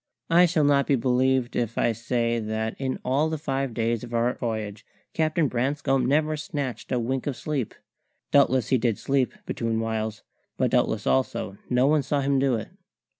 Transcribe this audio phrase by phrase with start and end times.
[0.31, 4.15] I shall not be believed if I say that in all the five days of
[4.15, 7.75] our voyage Captain Branscome never snatched a wink of sleep.
[8.31, 10.23] Doubtless he did sleep, between whiles;
[10.57, 12.69] but doubtless also no one saw him do it.